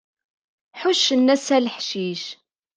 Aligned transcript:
Ḥuccen 0.81 1.33
ass-a 1.35 1.57
leḥcic. 1.59 2.23